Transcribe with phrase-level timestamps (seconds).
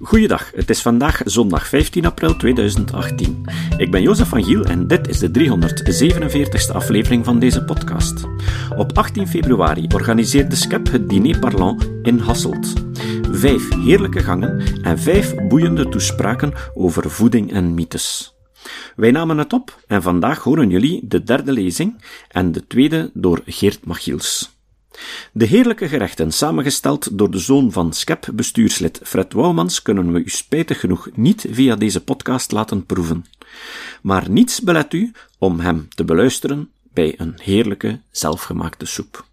[0.00, 3.44] Goeiedag, het is vandaag zondag 15 april 2018.
[3.76, 8.24] Ik ben Jozef van Giel en dit is de 347ste aflevering van deze podcast.
[8.76, 12.72] Op 18 februari organiseert de SCEP het Diner Parlant in Hasselt.
[13.30, 18.34] Vijf heerlijke gangen en vijf boeiende toespraken over voeding en mythes.
[18.96, 23.42] Wij namen het op en vandaag horen jullie de derde lezing en de tweede door
[23.46, 24.53] Geert Machiels.
[25.32, 30.80] De heerlijke gerechten, samengesteld door de zoon van SCEP-bestuurslid Fred Wouwmans, kunnen we u spijtig
[30.80, 33.24] genoeg niet via deze podcast laten proeven.
[34.02, 39.24] Maar niets belet u om hem te beluisteren bij een heerlijke, zelfgemaakte soep.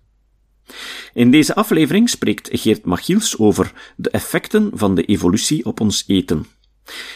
[1.13, 6.45] In deze aflevering spreekt Geert Machiels over de effecten van de evolutie op ons eten.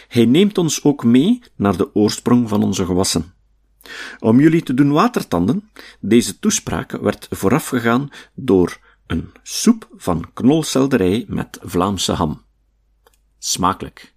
[0.07, 3.33] Hij neemt ons ook mee naar de oorsprong van onze gewassen.
[4.19, 11.59] Om jullie te doen watertanden, deze toespraak werd voorafgegaan door een soep van knolselderij met
[11.61, 12.43] Vlaamse ham.
[13.37, 14.13] Smakelijk.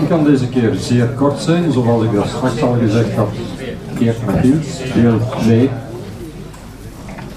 [0.00, 3.28] Ik kan deze keer zeer kort zijn, zoals ik dat straks al gezegd had.
[3.94, 5.70] Geert Machiels, deel 2.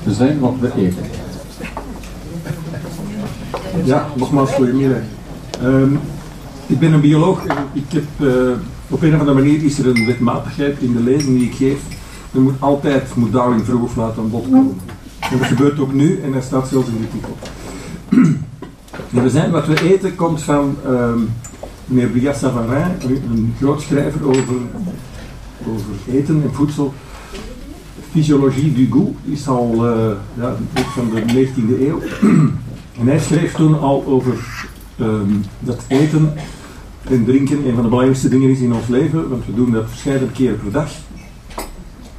[0.04, 1.27] We zijn wat we eten.
[3.84, 5.02] Ja, nogmaals goedemiddag.
[5.64, 6.00] Um,
[6.68, 8.52] ik ben een bioloog en ik heb, uh,
[8.90, 11.80] op een of andere manier is er een wetmatigheid in de lezing die ik geef.
[12.34, 14.78] Er moet altijd, moet Darwin vroeg of laat aan bod komen.
[15.20, 17.38] En dat gebeurt ook nu en dat staat zelfs in de titel.
[19.14, 21.30] En we zijn, wat we eten komt van um,
[21.86, 22.92] meneer Briat Savarin,
[23.30, 24.56] een groot schrijver over,
[25.68, 26.94] over eten en voedsel.
[28.12, 32.02] Physiologie du goût is al uh, ja, van de 19e eeuw.
[33.00, 34.68] En hij schreef toen al over
[35.00, 36.34] um, dat eten
[37.10, 39.86] en drinken een van de belangrijkste dingen is in ons leven, want we doen dat
[39.88, 40.90] verschillende keren per dag.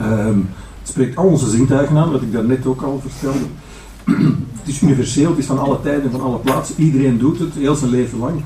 [0.01, 0.49] Um,
[0.81, 3.47] het spreekt al onze zintuigen aan, wat ik daarnet ook al vertelde.
[4.59, 6.75] het is universeel, het is van alle tijden, van alle plaatsen.
[6.79, 8.43] Iedereen doet het, heel zijn leven lang.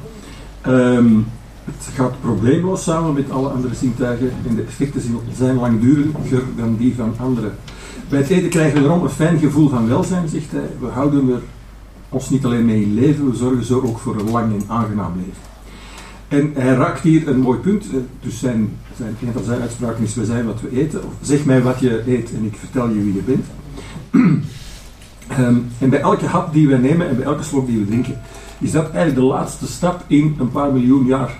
[0.66, 1.26] Um,
[1.64, 5.02] het gaat probleemloos samen met alle andere zintuigen en de effecten
[5.36, 7.52] zijn langduriger dan die van anderen.
[8.08, 10.68] Bij het eten krijgen we erom een fijn gevoel van welzijn, zegt hij.
[10.80, 11.40] We houden er
[12.12, 15.50] ons niet alleen mee leven, we zorgen zo ook voor een lang en aangenaam leven.
[16.28, 17.84] En hij raakt hier een mooi punt.
[18.20, 21.04] Dus zijn, zijn, een van zijn uitspraken is: We zijn wat we eten.
[21.04, 23.44] Of zeg mij wat je eet en ik vertel je wie je bent.
[25.38, 28.20] um, en bij elke hap die we nemen en bij elke slok die we drinken,
[28.58, 31.38] is dat eigenlijk de laatste stap in een paar miljoen jaar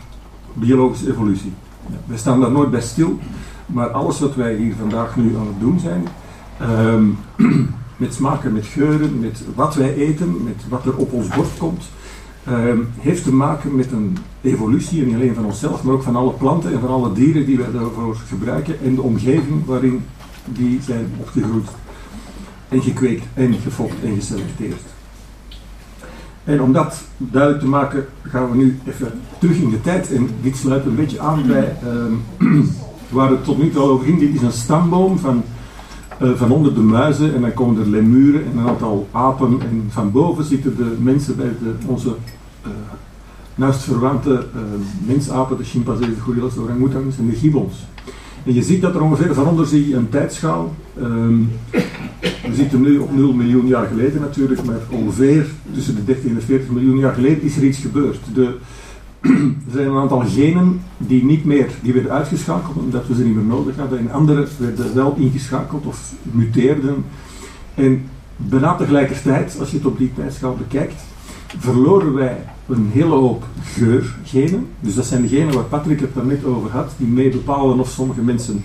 [0.53, 1.53] biologische evolutie.
[2.07, 3.19] Wij staan daar nooit bij stil,
[3.67, 6.07] maar alles wat wij hier vandaag nu aan het doen zijn,
[6.71, 7.19] um,
[8.03, 11.85] met smaken, met geuren, met wat wij eten, met wat er op ons bord komt,
[12.49, 12.55] uh,
[12.99, 16.73] heeft te maken met een evolutie, niet alleen van onszelf, maar ook van alle planten
[16.73, 20.05] en van alle dieren die wij daarvoor gebruiken en de omgeving waarin
[20.45, 21.69] die zijn opgegroeid
[22.69, 24.83] en gekweekt en gefokt en geselecteerd.
[26.45, 30.13] En om dat duidelijk te maken, gaan we nu even terug in de tijd.
[30.13, 31.77] En dit sluit een beetje aan bij
[32.39, 32.63] uh,
[33.17, 34.19] waar het tot nu toe over ging.
[34.19, 35.43] Dit is een stamboom van
[36.35, 40.13] van onder de muizen en dan komen er lemuren en een aantal apen en van
[40.13, 42.09] boven zitten de mensen bij de, onze
[42.67, 42.73] uh,
[43.55, 44.61] naast verwante uh,
[45.07, 47.75] mensapen, de chimpansees, de gorillas, de orangutans en de gibbons.
[48.45, 50.75] En je ziet dat er ongeveer van onder zie je een tijdschaal.
[51.01, 51.51] Um,
[52.21, 56.35] we zitten nu op 0 miljoen jaar geleden natuurlijk, maar ongeveer tussen de 30 en
[56.35, 58.19] de 40 miljoen jaar geleden is er iets gebeurd.
[58.35, 58.55] De,
[59.67, 63.35] er zijn een aantal genen die niet meer, die werden uitgeschakeld omdat we ze niet
[63.35, 63.99] meer nodig hadden.
[63.99, 67.05] En andere werden wel ingeschakeld of muteerden.
[67.75, 68.05] En
[68.37, 71.03] bijna tegelijkertijd, als je het op die tijdschaal bekijkt,
[71.59, 72.37] verloren wij
[72.69, 74.67] een hele hoop geurgenen.
[74.81, 77.89] Dus dat zijn de genen waar Patrick het daarnet over had, die mee bepalen of
[77.89, 78.65] sommige mensen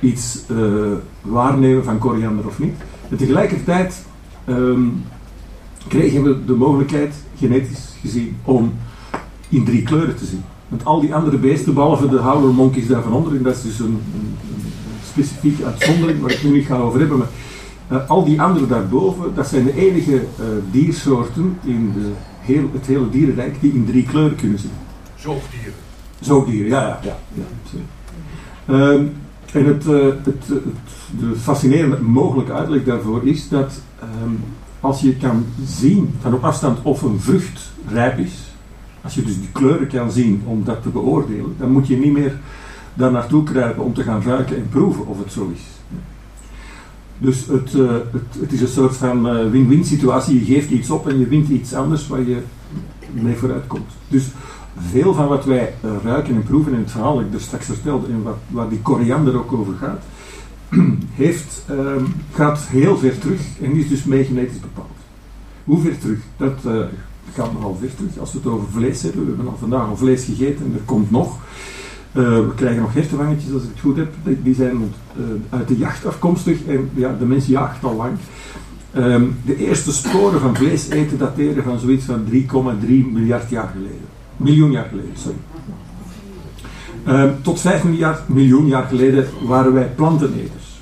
[0.00, 0.92] iets uh,
[1.22, 2.74] waarnemen van koriander of niet.
[3.10, 4.04] En tegelijkertijd
[4.48, 5.02] um,
[5.88, 8.72] kregen we de mogelijkheid, genetisch gezien, om
[9.48, 10.42] in drie kleuren te zien.
[10.68, 13.62] Want al die andere beesten, behalve de howler monkeys daar van onder, en dat is
[13.62, 14.72] dus een, een, een
[15.10, 17.28] specifieke uitzondering waar ik nu niet ga over hebben, maar
[17.92, 22.86] uh, al die andere daarboven, dat zijn de enige uh, diersoorten in de heel, het
[22.86, 24.70] hele dierenrijk die in drie kleuren kunnen zien.
[25.14, 25.72] Zoogdieren.
[26.20, 27.16] Zoogdieren, ja, ja.
[27.34, 29.12] ja, ja um,
[29.52, 30.62] en het, uh, het, het,
[31.20, 33.80] de fascinerende mogelijke uitleg daarvoor is dat
[34.22, 34.40] um,
[34.80, 38.47] als je kan zien van op afstand of een vrucht rijp is,
[39.02, 42.12] als je dus die kleuren kan zien om dat te beoordelen, dan moet je niet
[42.12, 42.38] meer
[42.94, 45.60] daar naartoe kruipen om te gaan ruiken en proeven of het zo is.
[47.18, 50.38] Dus het, uh, het, het, is een soort van uh, win-win situatie.
[50.38, 52.42] Je geeft iets op en je wint iets anders waar je
[53.12, 53.90] mee vooruit komt.
[54.08, 54.26] Dus
[54.78, 57.66] veel van wat wij uh, ruiken en proeven in het verhaal dat ik er straks
[57.66, 60.02] vertelde en wat, waar die koriander ook over gaat,
[61.22, 64.86] heeft, ehm, gaat heel ver terug en is dus mee genetisch bepaald.
[65.64, 66.18] Hoe ver terug?
[66.36, 66.64] Dat
[67.34, 68.18] gaat nogal ver terug.
[68.18, 70.84] Als we het over vlees hebben, we hebben al vandaag al vlees gegeten en er
[70.84, 71.38] komt nog.
[72.12, 74.14] Uh, we krijgen nog hertenwangetjes, als ik het goed heb.
[74.42, 78.12] Die zijn uh, uit de jacht afkomstig en ja, de mens jaagt al lang.
[78.96, 84.06] Um, de eerste sporen van vlees eten dateren van zoiets van 3,3 miljard jaar geleden.
[84.36, 85.36] Miljoen jaar geleden, sorry.
[87.08, 90.80] Um, tot 5 miljard, miljoen jaar geleden waren wij planteneters.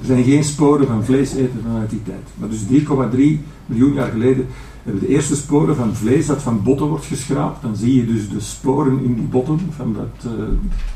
[0.00, 2.26] Er zijn geen sporen van vlees eten vanuit die tijd.
[2.34, 4.46] Maar dus 3,3 miljoen jaar geleden
[4.82, 7.62] de eerste sporen van vlees dat van botten wordt geschraapt.
[7.62, 10.38] Dan zie je dus de sporen in die botten van dat, uh,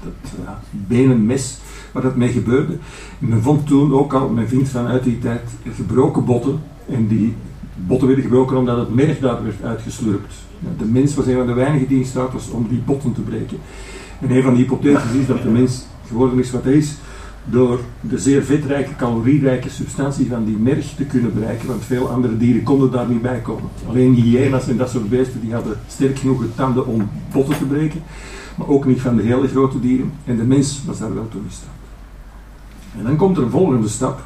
[0.02, 1.58] dat uh, benenmes
[1.92, 2.72] waar dat mee gebeurde.
[3.20, 6.60] En men vond toen ook al, men vindt vanuit die tijd gebroken botten.
[6.88, 7.34] En die
[7.74, 10.34] botten werden gebroken omdat het merg daar werd uitgeslurpt.
[10.78, 13.20] De mens was een van de weinigen die in staat was om die botten te
[13.20, 13.58] breken.
[14.20, 16.94] En een van de hypotheses is dat de mens geworden is wat hij is
[17.44, 22.36] door de zeer vetrijke, calorierijke substantie van die merg te kunnen bereiken, want veel andere
[22.36, 23.70] dieren konden daar niet bij komen.
[23.88, 28.02] Alleen hyena's en dat soort beesten die hadden sterk genoeg tanden om botten te breken,
[28.54, 30.12] maar ook niet van de hele grote dieren.
[30.24, 31.68] En de mens was daar wel toe in staat.
[32.98, 34.22] En dan komt er een volgende stap.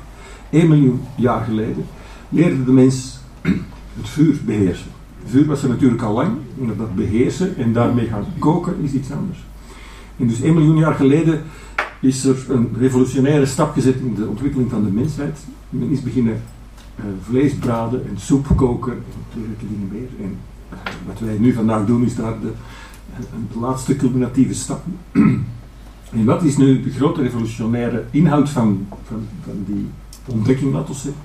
[0.50, 1.84] 1 miljoen jaar geleden
[2.28, 3.18] leerde de mens
[3.98, 4.90] het vuur beheersen.
[5.22, 8.92] Het vuur was er natuurlijk al lang, maar dat beheersen en daarmee gaan koken is
[8.92, 9.46] iets anders.
[10.16, 11.42] En dus 1 miljoen jaar geleden
[12.00, 15.38] is er een revolutionaire stap gezet in de ontwikkeling van de mensheid.
[15.70, 16.42] Men is beginnen
[16.98, 19.02] uh, vlees braden en soep koken en
[19.34, 20.26] dergelijke dingen meer.
[20.26, 20.36] En
[20.72, 22.52] uh, wat wij nu vandaag doen is daar de,
[23.52, 24.84] de laatste culminatieve stap.
[26.12, 29.26] en wat is nu de grote revolutionaire inhoud van, van,
[29.66, 29.86] die
[30.26, 31.22] ontdekking, laten we zeggen?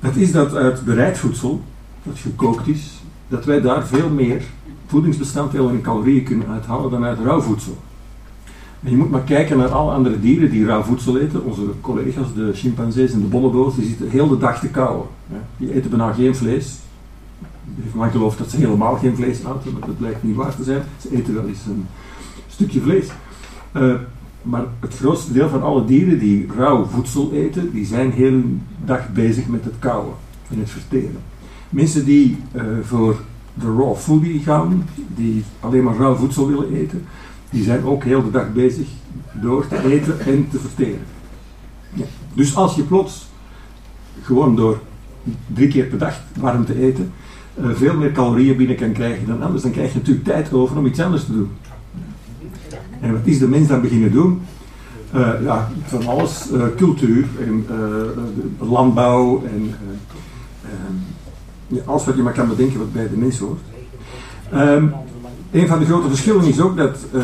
[0.00, 1.62] Dat is dat uit bereid voedsel,
[2.02, 4.42] dat gekookt is, dat wij daar veel meer
[4.86, 7.76] voedingsbestanddelen en calorieën kunnen uithalen dan uit rauw voedsel.
[8.84, 11.44] En je moet maar kijken naar alle andere dieren die rauw voedsel eten.
[11.44, 15.06] Onze collega's, de chimpansees en de bonobo's, die zitten heel de dag te kauwen.
[15.56, 16.78] Die eten bijna geen vlees.
[17.94, 20.82] Man gelooft dat ze helemaal geen vlees eten, maar dat blijkt niet waar te zijn.
[21.00, 21.86] Ze eten wel eens een
[22.48, 23.08] stukje vlees.
[23.76, 23.94] Uh,
[24.42, 28.56] maar het grootste deel van alle dieren die rauw voedsel eten, die zijn heel de
[28.84, 30.14] dag bezig met het kauwen
[30.50, 31.18] en het verteren.
[31.68, 33.16] Mensen die uh, voor
[33.54, 34.84] de raw foodie gaan,
[35.16, 37.04] die alleen maar rauw voedsel willen eten,
[37.54, 38.86] die zijn ook heel de dag bezig
[39.32, 41.06] door te eten en te verteren.
[42.32, 43.28] Dus als je plots
[44.22, 44.78] gewoon door
[45.46, 47.12] drie keer per dag warm te eten,
[47.60, 50.76] uh, veel meer calorieën binnen kan krijgen dan anders, dan krijg je natuurlijk tijd over
[50.76, 51.50] om iets anders te doen.
[53.00, 54.40] En wat is de mens dan beginnen doen?
[55.14, 57.66] Uh, ja, van alles, uh, cultuur en
[58.58, 59.74] landbouw en
[61.84, 63.60] alles wat je maar kan bedenken wat bij de mens hoort.
[64.54, 64.92] Um,
[65.54, 67.22] een van de grote verschillen is ook dat uh,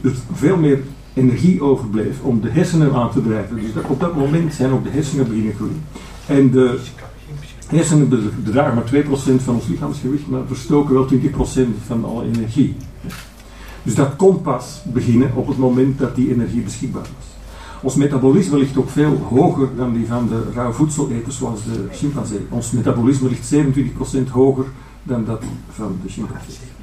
[0.00, 0.80] er veel meer
[1.14, 3.56] energie overbleef om de hersenen aan te drijven.
[3.56, 5.82] Dus op dat moment zijn ook de hersenen beginnen groeien.
[6.26, 6.78] En de
[7.66, 8.08] hersenen
[8.44, 12.76] bedragen maar 2% van ons lichaamsgewicht, maar verstoken wel 20% van alle energie.
[13.82, 17.26] Dus dat kon pas beginnen op het moment dat die energie beschikbaar was.
[17.82, 22.46] Ons metabolisme ligt ook veel hoger dan die van de rauw voedseleters zoals de chimpansee.
[22.48, 24.64] Ons metabolisme ligt 27% hoger
[25.02, 26.81] dan dat van de chimpansee.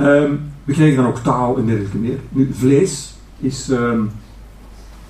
[0.00, 2.18] Um, we kregen dan ook taal en dergelijke meer.
[2.28, 4.10] Nu, vlees is, um,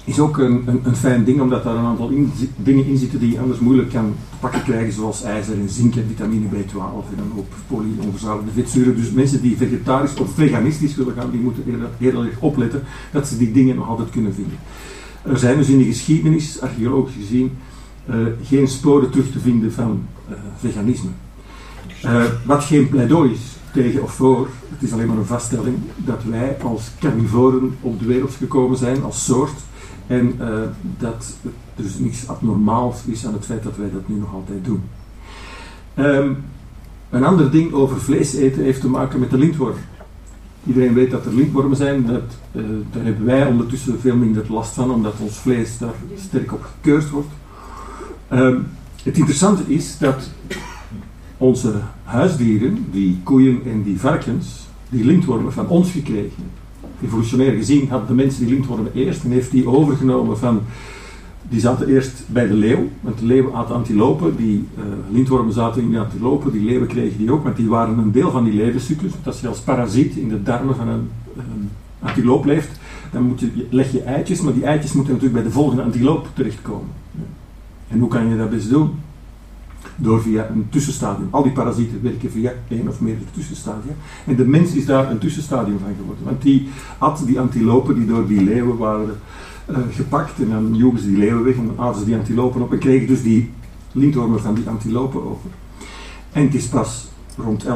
[0.04, 3.18] is ook een, een, een, fijn ding, omdat daar een aantal in, dingen in zitten
[3.18, 7.12] die je anders moeilijk kan te pakken krijgen, zoals ijzer en zink en vitamine B12
[7.12, 8.96] en een hoop polyonverzadigde vetzuren.
[8.96, 11.64] Dus mensen die vegetarisch of veganistisch willen gaan, die moeten
[11.98, 14.58] heel, opletten dat ze die dingen nog altijd kunnen vinden.
[15.22, 17.52] Er zijn dus in de geschiedenis, archeologisch gezien,
[18.10, 21.10] uh, geen sporen terug te vinden van uh, veganisme.
[22.04, 24.48] Uh, wat geen pleidooi is tegen of voor.
[24.68, 29.02] Het is alleen maar een vaststelling dat wij als carnivoren op de wereld gekomen zijn
[29.02, 29.60] als soort.
[30.06, 30.46] En uh,
[30.98, 34.64] dat er dus niets abnormaals is aan het feit dat wij dat nu nog altijd
[34.64, 34.82] doen.
[35.98, 36.36] Um,
[37.10, 39.76] een ander ding over vlees eten heeft te maken met de lintworm.
[40.66, 44.74] Iedereen weet dat er lintwormen zijn, dat, uh, daar hebben wij ondertussen veel minder last
[44.74, 47.28] van, omdat ons vlees daar sterk op gekeurd wordt.
[48.32, 48.66] Um,
[49.02, 50.30] het interessante is dat
[51.36, 51.72] onze
[52.04, 56.44] huisdieren, die koeien en die varkens, die lintwormen van ons gekregen.
[57.04, 60.60] Evolutionair gezien hadden de mensen die lintwormen eerst en heeft die overgenomen van.
[61.48, 65.82] Die zaten eerst bij de leeuw, want de leeuw had antilopen, die uh, lintwormen zaten
[65.82, 68.52] in de antilopen, die leeuwen kregen die ook, want die waren een deel van die
[68.52, 69.12] levenscyclus.
[69.22, 71.10] Dat je als parasiet in de darmen van een,
[71.98, 72.80] antiloop leeft,
[73.12, 76.28] dan moet je, leg je eitjes, maar die eitjes moeten natuurlijk bij de volgende antiloop
[76.34, 76.88] terechtkomen.
[77.88, 78.90] En hoe kan je dat best doen?
[79.96, 81.28] Door via een tussenstadium.
[81.30, 83.92] Al die parasieten werken via één of meerdere tussenstadia.
[84.26, 86.24] En de mens is daar een tussenstadium van geworden.
[86.24, 89.20] Want die at die antilopen die door die leeuwen waren
[89.66, 92.62] eh, gepakt en dan joegen ze die leeuwen weg en dan aten ze die antilopen
[92.62, 93.50] op en kregen dus die
[93.92, 95.50] lintwormen van die antilopen over.
[96.32, 97.70] En het is pas rond 11.000,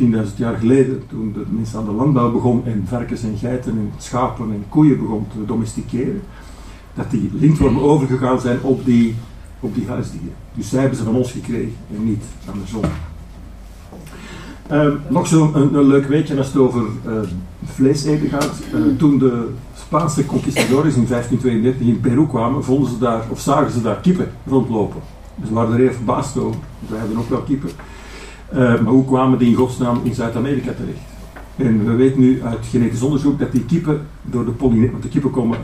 [0.00, 3.92] 10.000 jaar geleden, toen de mensen aan de landbouw begon en varkens en geiten en
[3.98, 6.22] schapen en koeien begon te domesticeren,
[6.94, 9.14] dat die lintwormen overgegaan zijn op die,
[9.64, 10.32] op die huisdieren.
[10.54, 12.82] Dus zij hebben ze van ons gekregen en niet andersom.
[14.72, 17.12] Uh, nog zo'n een, leuk weetje als het over uh,
[17.64, 18.52] vlees eten gaat.
[18.74, 23.70] Uh, toen de Spaanse conquistadores in 1532 in Peru kwamen, vonden ze daar, of zagen
[23.70, 25.00] ze daar kippen rondlopen.
[25.34, 26.34] Dus waren er even verbaasd.
[26.34, 27.70] Wij hadden ook wel kippen.
[28.52, 30.98] Uh, maar hoe kwamen die in godsnaam in Zuid-Amerika terecht?
[31.56, 35.08] En we weten nu uit genetisch onderzoek dat die kippen door de pollineren, want de
[35.08, 35.58] kippen komen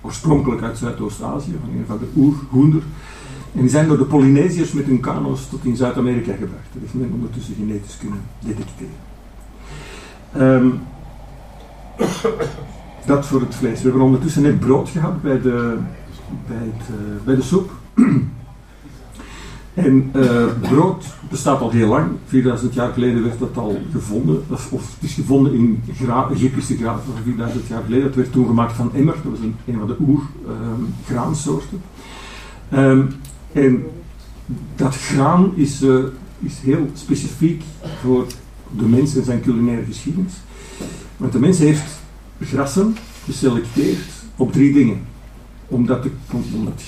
[0.00, 2.82] oorspronkelijk uit Zuidoost-Azië, van een van de oerhoender.
[3.54, 6.68] En die zijn door de Polynesiërs met hun kano's tot in Zuid-Amerika gebracht.
[6.72, 8.94] Dat heeft men ondertussen genetisch kunnen detecteren.
[10.38, 10.80] Um,
[13.06, 13.82] dat voor het vlees.
[13.82, 15.76] We hebben ondertussen net brood gehad bij de,
[16.46, 17.70] bij het, uh, bij de soep.
[19.74, 22.10] En uh, brood bestaat al heel lang.
[22.26, 24.44] 4000 jaar geleden werd dat al gevonden.
[24.48, 28.04] Of, het is gevonden in gra Egyptische graven van 4000 jaar geleden.
[28.06, 29.14] Het werd toen gemaakt van emmer.
[29.22, 31.80] Dat was een, een van de oer-graansoorten.
[32.72, 33.08] Um, um,
[33.56, 33.84] en
[34.76, 36.04] dat graan is, uh,
[36.38, 37.62] is heel specifiek
[38.00, 38.26] voor
[38.76, 40.32] de mens en zijn culinaire geschiedenis.
[41.16, 42.00] Want de mens heeft
[42.40, 45.00] grassen geselecteerd op drie dingen.
[45.66, 46.10] Omdat, de,
[46.54, 46.82] omdat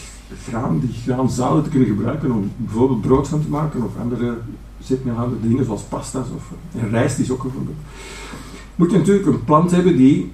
[0.44, 4.38] graan, die graanzaden te kunnen gebruiken om bijvoorbeeld brood van te maken of andere
[4.80, 7.76] zetmeelhoudende dingen zoals pasta's of en rijst is ook een voorbeeld.
[8.74, 10.30] Moet je natuurlijk een plant hebben die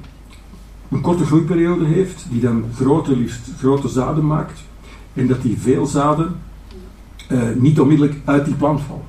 [0.91, 3.27] een korte groeiperiode heeft, die dan grote,
[3.59, 4.64] grote zaden maakt
[5.15, 6.35] en dat die veel zaden
[7.31, 9.03] uh, niet onmiddellijk uit die plant vallen.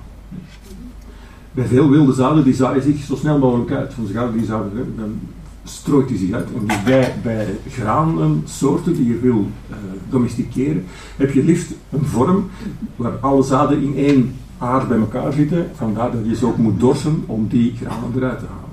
[1.51, 3.93] Bij veel wilde zaden die zaaien zich zo snel mogelijk uit.
[3.93, 5.19] Van die zaden dan
[5.63, 6.47] strooit hij zich uit.
[6.53, 9.75] En bij, bij graansoorten die je wil uh,
[10.09, 10.85] domesticeren,
[11.15, 12.49] heb je liefst een vorm
[12.95, 15.69] waar alle zaden in één aard bij elkaar zitten.
[15.75, 18.63] Vandaar dat je ze ook moet dorsen om die granen eruit te halen.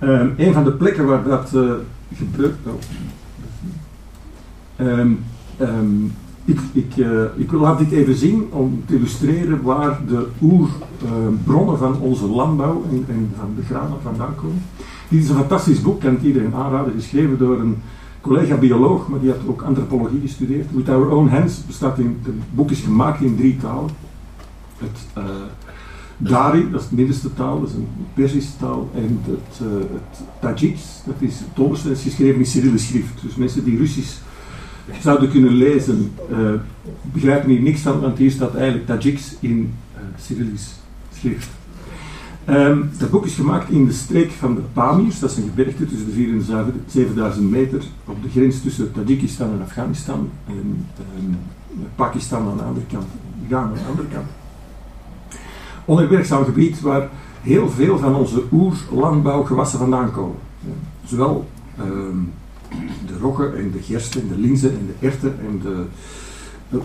[0.00, 1.72] Um, een van de plekken waar dat uh,
[2.14, 2.56] gebeurt.
[2.66, 2.72] Oh.
[4.86, 5.24] Um,
[5.60, 6.12] um,
[6.72, 12.26] ik, uh, ik laat dit even zien om te illustreren waar de oerbronnen van onze
[12.26, 14.62] landbouw en, van de granen vandaan komen.
[15.08, 17.76] Dit is een fantastisch boek, kan ik iedereen aanraden, geschreven door een
[18.20, 20.66] collega-bioloog, maar die had ook antropologie gestudeerd.
[20.74, 23.90] With Our Own Hands bestaat in, het boek is gemaakt in drie talen.
[24.78, 25.24] Het uh,
[26.16, 30.20] Dari, dat is de middenste taal, dat is een Persische taal, en het, uh, het
[30.40, 33.22] Tajiks, dat is het onderste, is geschreven in Cyrillisch schrift.
[33.22, 34.18] Dus mensen die Russisch
[35.00, 36.52] zouden kunnen lezen, uh,
[37.12, 40.74] begrijpen hier niks van, want hier staat eigenlijk Tajiks in uh, Cyrillisch
[41.12, 41.48] schrift.
[42.50, 45.86] Um, dat boek is gemaakt in de streek van de Pamirs, dat is een gebergte
[45.86, 46.44] tussen de 4 en
[46.86, 50.86] 7000 meter op de grens tussen Tajikistan en Afghanistan en
[51.18, 51.38] um,
[51.94, 53.06] Pakistan aan de andere kant,
[53.48, 54.26] Ghana aan de andere kant.
[55.84, 57.08] Onherbergzaam gebied waar
[57.42, 60.36] heel veel van onze oerlandbouwgewassen vandaan komen.
[61.04, 61.48] Zowel
[61.80, 62.32] um,
[63.06, 65.84] de roggen en de gersten en de linzen en de erten en de,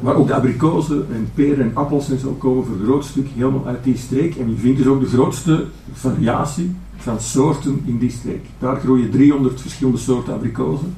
[0.01, 3.27] maar ook de abrikozen en peren en appels en zo komen voor een groot stuk
[3.35, 4.35] helemaal uit die streek.
[4.35, 8.45] En je vindt dus ook de grootste variatie van soorten in die streek.
[8.59, 10.93] Daar groeien 300 verschillende soorten abrikozen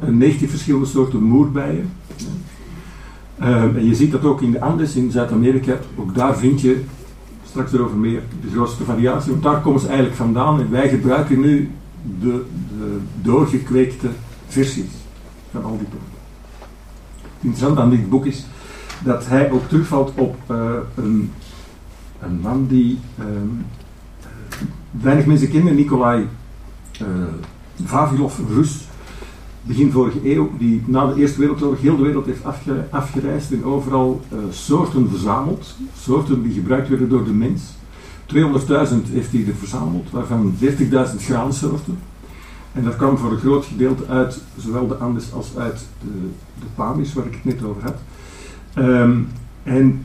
[0.00, 1.90] en 90 verschillende soorten moerbijen.
[3.42, 5.78] Um, en je ziet dat ook in de Andes in Zuid-Amerika.
[5.96, 6.80] Ook daar vind je,
[7.48, 9.30] straks erover meer, de grootste variatie.
[9.30, 10.60] Want daar komen ze eigenlijk vandaan.
[10.60, 11.70] En wij gebruiken nu
[12.20, 12.44] de,
[12.78, 14.08] de doorgekweekte
[14.46, 14.92] versies
[15.50, 16.18] van al die producten.
[17.22, 18.46] Het interessante aan dit boek is
[19.04, 21.32] dat hij ook terugvalt op uh, een,
[22.20, 23.64] een, man die um,
[24.90, 26.28] weinig mensen kennen, Nikolai
[27.02, 27.06] uh,
[27.84, 28.88] Vavilov, Rus,
[29.62, 33.64] begin vorige eeuw, die na de Eerste Wereldoorlog heel de wereld heeft afge afgereisd en
[33.64, 37.62] overal uh, soorten verzameld, soorten die gebruikt werden door de mens.
[38.34, 40.66] 200.000 heeft hij er verzameld, waarvan 40.000
[41.18, 41.98] graansoorten.
[42.72, 46.28] En dat kwam voor een groot gedeelte uit zowel de Andes als uit de,
[46.60, 47.96] de Pamis, waar ik het net over had.
[48.76, 49.28] Um,
[49.62, 50.04] en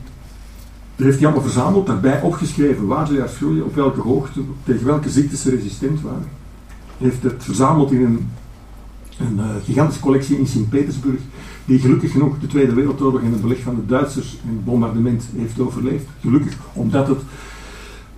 [0.96, 4.86] dat heeft hij allemaal verzameld, daarbij opgeschreven waar ze juist groeien, op welke hoogte, tegen
[4.86, 6.28] welke ziektes ze resistent waren.
[6.98, 8.28] Hij heeft het verzameld in een,
[9.18, 11.20] een uh, gigantische collectie in Sint-Petersburg,
[11.64, 15.28] die gelukkig genoeg de Tweede Wereldoorlog en het beleg van de Duitsers en het bombardement
[15.36, 16.06] heeft overleefd.
[16.20, 17.20] Gelukkig, omdat het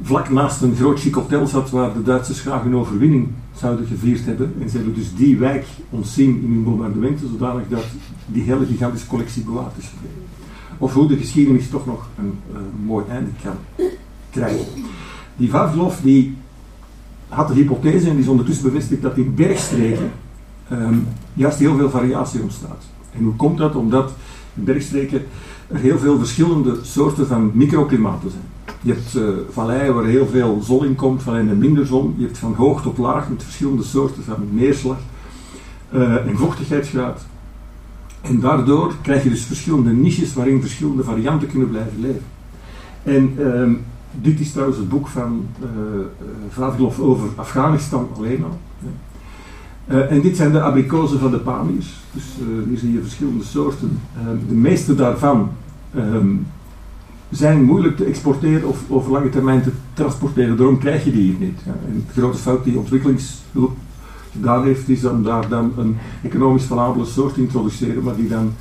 [0.03, 4.25] vlak naast een groot chic hotel zat waar de Duitsers graag een overwinning zouden gevierd
[4.25, 4.55] hebben.
[4.61, 7.85] En ze hebben dus die wijk ontzien in hun bombardementen, zodanig dat
[8.27, 9.91] die hele gigantische collectie bewaard is.
[10.79, 13.85] Of hoe de geschiedenis toch nog een uh, mooi einde kan
[14.31, 14.67] krijgen.
[15.37, 16.37] Die Vavlov die
[17.29, 20.11] had de hypothese, en die is ondertussen bevestigd, dat in bergstreken
[20.69, 20.99] ehm,
[21.33, 22.85] juist heel veel variatie ontstaat.
[23.13, 23.75] En hoe komt dat?
[23.75, 24.13] Omdat
[24.55, 25.23] in bergstreken
[25.67, 28.58] er heel veel verschillende soorten van microklimaten zijn.
[28.83, 32.15] Je hebt uh, valleien waar heel veel zon in komt, valleien en minder zon.
[32.17, 34.99] Je hebt van hoog tot laag met verschillende soorten van neerslag
[35.93, 37.27] uh, en vochtigheidsgraad.
[38.21, 42.23] En daardoor krijg je dus verschillende niches waarin verschillende varianten kunnen blijven leven.
[43.03, 43.77] En uh,
[44.23, 45.69] dit is trouwens het boek van uh,
[46.49, 48.59] Vavilov over Afghanistan alleen al.
[50.09, 51.95] En dit zijn de abrikozen van de Pamirs.
[52.13, 52.25] Dus
[52.69, 54.01] hier zie je verschillende soorten.
[54.17, 55.51] Uh, de meeste daarvan
[55.97, 56.47] um,
[57.31, 60.57] zijn moeilijk te exporteren of over lange termijn te transporteren.
[60.57, 61.61] Daarom krijg je die hier niet.
[61.67, 63.77] En de grote fout die ontwikkelingshulp
[64.33, 68.53] gedaan heeft, is om daar dan een economisch valabele soort te introduceren, maar die dan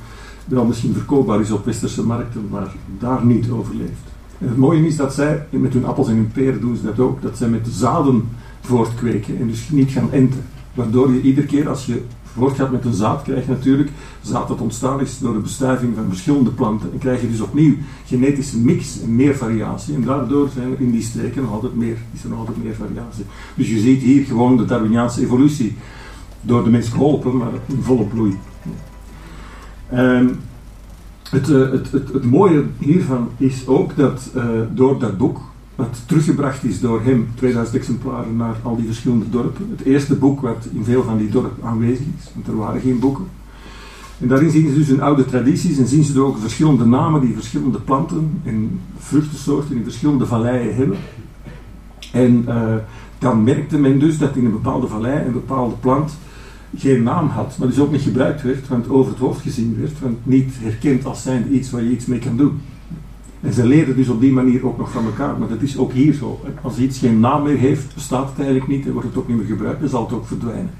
[0.44, 4.06] wel misschien verkoopbaar is op westerse markten, maar daar niet overleeft.
[4.38, 6.98] En het mooie is dat zij, met hun appels en hun peren doen ze dat
[6.98, 8.28] ook, dat zij met de zaden
[8.60, 10.44] voortkweken en dus niet gaan enten.
[10.74, 12.02] Waardoor je iedere keer als je
[12.38, 13.90] voortgaat met een zaad, krijg je natuurlijk
[14.22, 16.92] zaad dat ontstaan is door de bestuiving van verschillende planten.
[16.92, 17.74] En krijg je dus opnieuw
[18.06, 19.94] genetische mix en meer variatie.
[19.94, 23.24] En daardoor zijn er in die streken altijd meer, is er altijd meer variatie.
[23.54, 25.76] Dus je ziet hier gewoon de Darwiniaanse evolutie
[26.40, 28.38] door de mens geholpen, maar in volle bloei.
[29.94, 30.38] Um,
[31.30, 35.40] het, uh, het, het, het, mooie hiervan is ook dat uh, door dat boek
[35.78, 39.66] wat teruggebracht is door hem, 2000 exemplaren, naar al die verschillende dorpen.
[39.76, 42.98] Het eerste boek wat in veel van die dorpen aanwezig is, want er waren geen
[42.98, 43.24] boeken.
[44.20, 47.34] En daarin zien ze dus hun oude tradities en zien ze ook verschillende namen die
[47.34, 50.98] verschillende planten en vruchtensoorten in verschillende valleien hebben.
[52.12, 52.74] En uh,
[53.18, 56.18] dan merkte men dus dat in een bepaalde vallei een bepaalde plant
[56.76, 60.00] geen naam had, maar dus ook niet gebruikt werd, want over het hoofd gezien werd,
[60.00, 62.60] want niet herkend als zijnde iets waar je iets mee kan doen.
[63.40, 65.38] En ze leren dus op die manier ook nog van elkaar.
[65.38, 66.40] Maar dat is ook hier zo.
[66.62, 69.36] Als iets geen naam meer heeft, bestaat het eigenlijk niet en wordt het ook niet
[69.36, 70.70] meer gebruikt, dan zal het ook verdwijnen.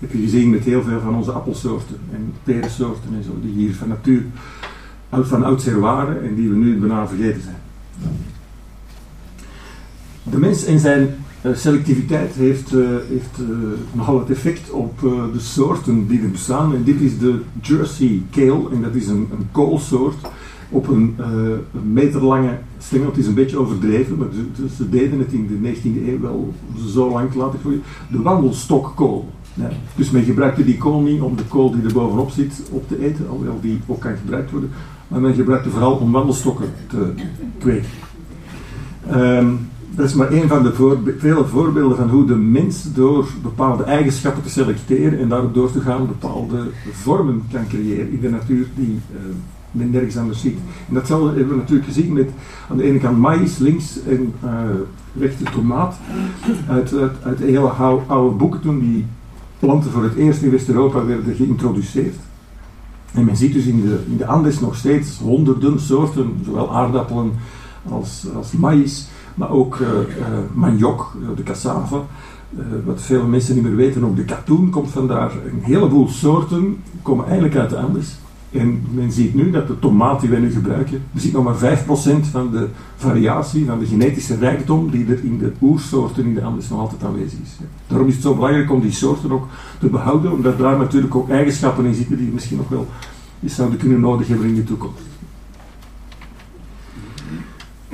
[0.00, 3.52] Dat heb je gezien met heel veel van onze appelsoorten en perensoorten en zo, die
[3.52, 4.22] hier van natuur
[5.20, 7.56] van oudsher waren en die we nu bijna vergeten zijn.
[10.22, 13.56] De mens en zijn uh, selectiviteit heeft, uh, heeft uh,
[13.92, 15.00] nogal het effect op
[15.32, 16.74] de soorten die er bestaan.
[16.74, 20.16] En dit is de Jersey kale, en dat is een, een koolsoort
[20.72, 21.14] op een,
[21.74, 23.06] een meterlange stengel.
[23.06, 24.28] Het is een beetje overdreven, maar
[24.76, 26.52] ze, deden het in de 19e eeuw wel
[26.86, 27.82] zo lang te laten groeien.
[28.10, 29.28] De wandelstokkool.
[29.54, 29.70] Ja.
[29.96, 33.04] Dus men gebruikte die kool niet om de kool die er bovenop zit op te
[33.04, 34.70] eten, alhoewel die ook kan gebruikt worden.
[35.08, 37.12] Maar men gebruikte vooral om wandelstokken te
[37.58, 37.88] kweken.
[39.12, 39.58] Um,
[39.94, 43.84] dat is maar een van de voorbe vele voorbeelden van hoe de mens door bepaalde
[43.84, 49.00] eigenschappen te selecteren en daardoor te gaan bepaalde vormen kan creëren in de natuur die
[49.12, 49.20] uh,
[49.72, 50.58] men nergens anders ziet.
[50.88, 52.30] En datzelfde hebben we natuurlijk gezien met
[52.70, 54.50] aan de ene kant maïs, links en uh,
[55.12, 55.96] de tomaat.
[56.68, 57.68] Uit, uit, hele
[58.06, 59.06] oude boeken toen die
[59.58, 62.14] planten voor het eerst in West-Europa werden geïntroduceerd.
[63.12, 67.32] En men ziet dus in de, in de Andes nog steeds honderden soorten, zowel aardappelen
[67.88, 69.88] als, als maïs, maar ook uh,
[71.36, 72.00] de cassave.
[72.58, 75.30] Uh, wat veel mensen niet meer weten, ook de katoen komt vandaar.
[75.30, 78.18] Een heleboel soorten komen eigenlijk uit de Andes.
[78.52, 81.86] En men ziet nu dat de tomaat die wij nu gebruiken, er nog maar 5%
[82.30, 86.68] van de variatie, van de genetische rijkdom die er in de oersoorten in de Andes
[86.68, 87.56] nog altijd aanwezig is.
[87.86, 89.46] Daarom is het zo belangrijk om die soorten ook
[89.78, 92.86] te behouden, omdat daar natuurlijk ook eigenschappen in zitten die misschien nog wel
[93.42, 95.02] eens zouden kunnen nodig hebben in de toekomst.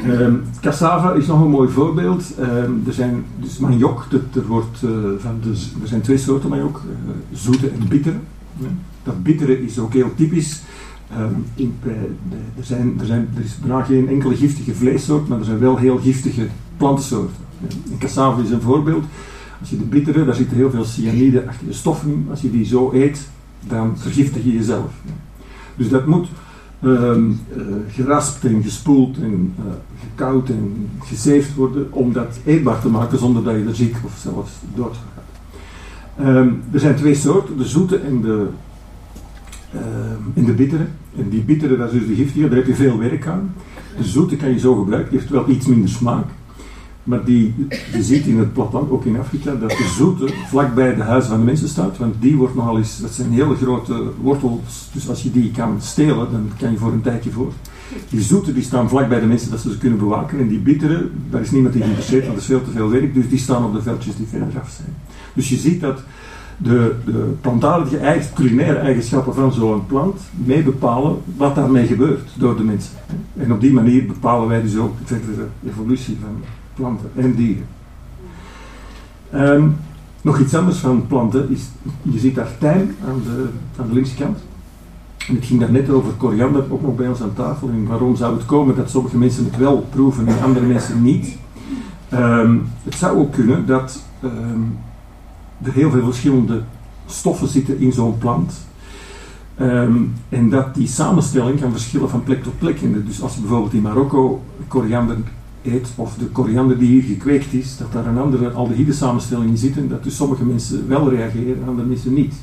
[0.06, 2.38] Um, cassava is nog een mooi voorbeeld.
[2.40, 5.50] Um, er zijn dus maniok, er, wordt, uh, van de,
[5.82, 8.16] er zijn twee soorten maniok, uh, zoete en bittere.
[9.02, 10.62] Dat bittere is ook heel typisch.
[11.54, 11.92] In, uh,
[12.58, 15.76] er, zijn, er, zijn, er is bijna geen enkele giftige vleessoort, maar er zijn wel
[15.76, 17.36] heel giftige plantensoorten.
[17.60, 17.96] Ja.
[17.98, 19.04] cassava is een voorbeeld.
[19.60, 22.26] Als je de bittere, daar zitten heel veel cyanide-achtige stoffen in.
[22.30, 23.28] Als je die zo eet,
[23.66, 24.90] dan vergiftig je jezelf.
[25.76, 26.28] Dus dat moet
[26.82, 29.54] um, uh, geraspt en gespoeld en
[30.00, 34.18] gekoud en gezeefd worden om dat eetbaar te maken zonder dat je er ziek of
[34.18, 36.26] zelfs dood gaat.
[36.26, 38.46] Um, er zijn twee soorten, de zoete en de,
[39.74, 39.80] uh,
[40.34, 40.86] en de bittere.
[41.16, 43.54] En die bittere, dat is dus de giftige, daar heb je veel werk aan.
[43.96, 46.26] De zoete kan je zo gebruiken, die heeft wel iets minder smaak.
[47.08, 47.54] Maar die,
[47.92, 51.38] je ziet in het platteland, ook in Afrika, dat de zoete vlakbij de huizen van
[51.38, 51.98] de mensen staat.
[51.98, 54.88] Want die wordt nogal eens, dat zijn hele grote wortels.
[54.92, 57.52] Dus als je die kan stelen, dan kan je voor een tijdje voor.
[58.10, 60.38] Die zoete die staan vlakbij de mensen dat ze ze kunnen bewaken.
[60.38, 63.14] En die bittere, daar is niemand in geïnteresseerd, want dat is veel te veel werk.
[63.14, 64.94] Dus die staan op de veldjes die verder af zijn.
[65.32, 66.02] Dus je ziet dat
[66.58, 72.56] de, de plantaardige eigen, culinaire eigenschappen van zo'n plant mee bepalen wat daarmee gebeurt door
[72.56, 72.92] de mensen.
[73.36, 76.42] En op die manier bepalen wij dus ook de verdere evolutie van
[76.74, 77.66] planten en dieren.
[79.34, 79.76] Um,
[80.22, 81.68] nog iets anders van planten is,
[82.02, 83.48] je ziet daar tijm aan de,
[83.80, 84.38] aan de linkse kant.
[85.28, 87.68] En het ging daar net over koriander, ook nog bij ons aan tafel.
[87.68, 91.36] En waarom zou het komen dat sommige mensen het wel proeven en andere mensen niet?
[92.08, 94.60] Ehm, het zou ook kunnen dat ehm,
[95.62, 96.62] er heel veel verschillende
[97.06, 98.52] stoffen zitten in zo'n plant.
[99.56, 99.96] Ehm,
[100.28, 103.06] en dat die samenstelling kan verschillen van plek tot plek.
[103.06, 105.16] dus als je bijvoorbeeld in Marokko koriander
[105.62, 109.56] eet, of de koriander die hier gekweekt is, dat daar een andere aldehyde samenstelling in
[109.56, 112.34] zit en dat dus sommige mensen wel reageren en andere mensen niet.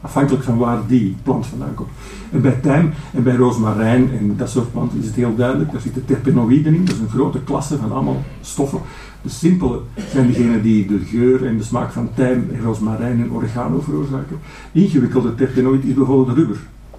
[0.00, 1.88] Afhankelijk van waar die plant vandaan komt.
[2.30, 5.72] En bij tijm en bij rozemarijn en dat soort planten is het heel duidelijk.
[5.72, 8.80] Daar zitten terpenoïden in, dat is een grote klasse van allemaal stoffen.
[9.26, 9.80] De simpele
[10.12, 14.38] zijn degenen die de geur en de smaak van tijm, rozemarijn en oregano veroorzaken.
[14.72, 16.56] Ingewikkelde terpenoïd is bijvoorbeeld rubber.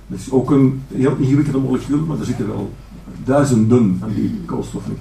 [0.08, 2.74] Dat is ook een heel ingewikkelde molecuul, maar er zitten wel
[3.24, 4.98] duizenden van die koolstoffen in.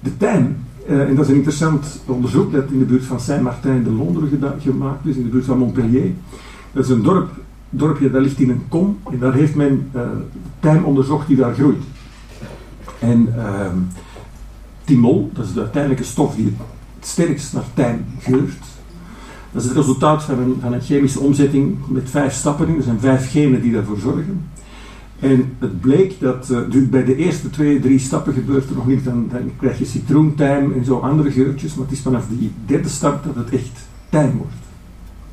[0.00, 3.82] De tijm, eh, en dat is een interessant onderzoek dat in de buurt van Saint-Martin
[3.82, 6.10] de Londen gemaakt is, in de buurt van Montpellier.
[6.72, 7.30] Dat is een dorp,
[7.70, 10.02] dorpje dat ligt in een kom en daar heeft men uh,
[10.60, 11.82] tijm onderzocht die daar groeit.
[12.98, 13.66] En uh,
[14.84, 18.62] timol, dat is de uiteindelijke stof die het sterkst naar tijm geurt.
[19.52, 22.76] Dat is het resultaat van een, chemische omzetting met vijf stappen in.
[22.76, 24.44] Er zijn vijf genen die daarvoor zorgen.
[25.18, 29.04] En het bleek dat uh, bij de eerste twee, drie stappen gebeurt er nog niet.
[29.04, 31.74] Dan, dan krijg je citroentijm en zo andere geurtjes.
[31.74, 34.52] Maar het is vanaf die derde stap dat het echt tijm wordt.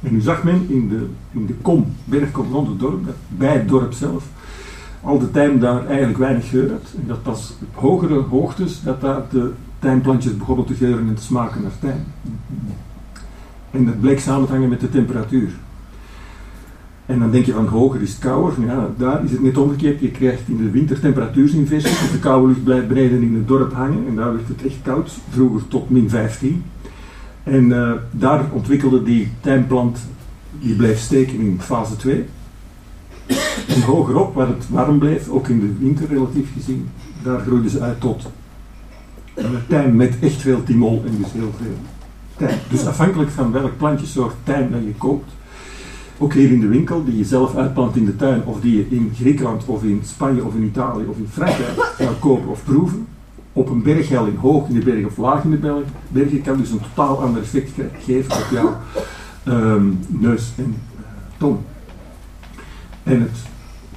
[0.01, 3.67] En nu zag men in de, in de kom, bergkom rond het dorp, bij het
[3.67, 4.27] dorp zelf,
[5.01, 6.93] al de tijm daar eigenlijk weinig geur had.
[7.01, 11.23] En dat pas op hogere hoogtes, dat daar de tijmplantjes begonnen te geuren en te
[11.23, 12.03] smaken naar tijm.
[13.71, 15.49] En dat bleek samen te hangen met de temperatuur.
[17.05, 18.65] En dan denk je van hoger is het kouder.
[18.65, 19.99] Ja, daar is het net omgekeerd.
[19.99, 21.91] Je krijgt in de winter temperatuursinversie.
[21.91, 24.07] Dus de koude lucht blijft beneden in het dorp hangen.
[24.07, 25.11] En daar werd het echt koud.
[25.29, 26.63] Vroeger tot min 15.
[27.43, 29.99] En uh, daar ontwikkelde die tijmplant,
[30.59, 32.25] die bleef steken in fase 2.
[33.75, 36.89] En hogerop, waar het warm bleef, ook in de winter relatief gezien,
[37.23, 38.25] daar groeiden ze uit tot
[39.35, 41.77] een tijm met echt veel timol en dus heel veel
[42.37, 42.59] tijm.
[42.69, 45.31] Dus afhankelijk van welk plantjesoort tijm dat je koopt,
[46.17, 48.87] ook hier in de winkel, die je zelf uitplant in de tuin, of die je
[48.89, 53.07] in Griekenland of in Spanje of in Italië of in Frankrijk zou kopen of proeven,
[53.53, 56.81] op een berghelling hoog in de berg of laag in de bergen kan dus een
[56.95, 57.71] totaal ander effect
[58.03, 58.77] geven op jouw
[59.45, 61.05] um, neus en uh,
[61.37, 61.57] tong.
[63.03, 63.37] En het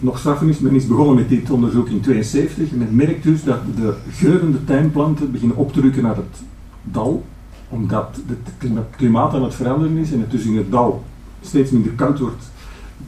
[0.03, 3.45] nog straffer is, men is begonnen met dit onderzoek in 72 en men merkt dus
[3.45, 6.43] dat de geurende tuinplanten beginnen op te rukken naar het
[6.83, 7.25] dal,
[7.69, 8.21] omdat
[8.59, 11.05] het klimaat aan het veranderen is en het dus in het dal
[11.41, 12.51] steeds minder koud wordt,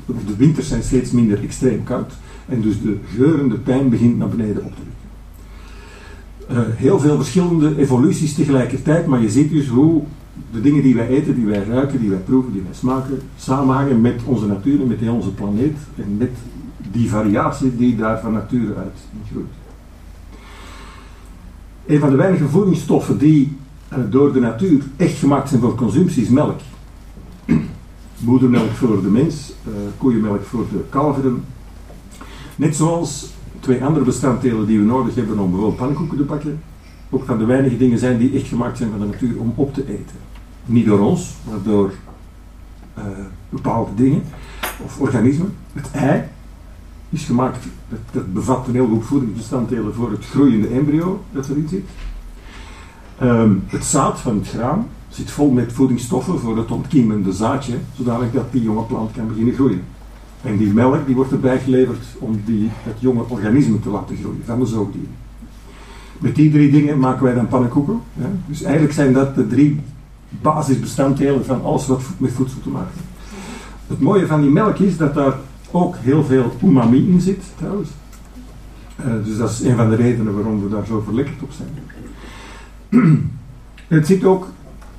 [0.07, 2.13] of de winters zijn steeds minder extreem koud,
[2.49, 4.93] en dus de geurende tuin begint naar beneden op te rukken.
[6.51, 10.03] Uh, heel veel verschillende evoluties tegelijkertijd, maar je ziet dus hoe
[10.53, 14.01] de dingen die wij eten, die wij ruiken, die wij proeven, die wij smaken, samenhangen
[14.01, 16.31] met onze natuur en met heel onze planeet en met
[16.95, 18.99] die variatie die daar van nature uit
[19.31, 19.55] groeit.
[21.87, 23.57] Een van de weinige voedingsstoffen die
[23.93, 26.61] uh, door de natuur echt gemaakt zijn voor consumptie is melk.
[28.19, 31.45] Moedermelk voor de mens, uh, koeienmelk voor de kalveren.
[32.57, 36.63] Net zoals twee andere bestanddelen die we nodig hebben om bijvoorbeeld pannenkoeken te bakken,
[37.11, 39.75] ook van de weinige dingen zijn die echt gemaakt zijn van de natuur om op
[39.75, 40.17] te eten.
[40.67, 41.93] Niet door ons, maar door
[42.99, 43.05] uh,
[43.49, 44.23] bepaalde dingen
[44.85, 45.55] of organismen.
[45.73, 46.23] Het ei
[47.15, 47.67] is gemaakt,
[48.13, 51.85] dat, bevat een heleboel voedingsbestanddelen voor het groeiende embryo dat erin zit.
[53.23, 58.33] Um, het zaad van het graan zit vol met voedingsstoffen voor het ontkiemende zaadje, zodat
[58.33, 59.83] dat die jonge plant kan beginnen groeien.
[60.43, 64.43] En die melk die wordt erbij geleverd om die, het jonge organisme te laten groeien
[64.45, 65.11] van de zoogdieren.
[66.19, 68.01] Met die drie dingen maken wij dan pannenkoeken.
[68.47, 69.81] Dus eigenlijk zijn dat de drie
[70.29, 73.07] basisbestanddelen van alles wat met voedsel te maken heeft.
[73.87, 75.35] Het mooie van die melk is dat daar
[75.71, 77.89] ook heel veel umami in zit, trouwens.
[79.01, 81.69] Uh, dus dat is een van de redenen waarom we daar zo verlekkerd op zijn.
[83.97, 84.49] het zit ook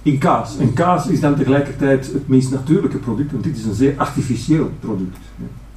[0.01, 0.57] in kaas.
[0.57, 4.71] En kaas is dan tegelijkertijd het meest natuurlijke product, want dit is een zeer artificieel
[4.79, 5.17] product.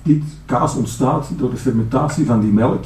[0.02, 2.84] Dit kaas ontstaat door de fermentatie van die melk.